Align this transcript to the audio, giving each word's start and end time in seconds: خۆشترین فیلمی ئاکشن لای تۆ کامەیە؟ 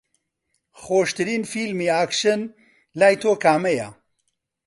خۆشترین 0.81 1.41
فیلمی 1.51 1.87
ئاکشن 1.95 2.41
لای 2.99 3.15
تۆ 3.21 3.31
کامەیە؟ 3.43 3.87